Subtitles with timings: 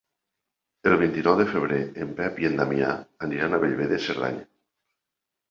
[0.91, 2.89] El vint-i-nou de febrer en Pep i en Damià
[3.29, 4.43] aniran a Bellver de Cerdanya.